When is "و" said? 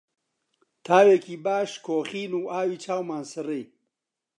2.35-2.41